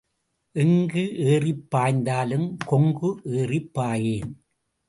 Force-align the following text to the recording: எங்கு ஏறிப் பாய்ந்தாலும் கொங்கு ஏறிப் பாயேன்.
எங்கு 0.55 1.03
ஏறிப் 1.25 1.67
பாய்ந்தாலும் 1.69 2.57
கொங்கு 2.65 3.11
ஏறிப் 3.23 3.71
பாயேன். 3.79 4.31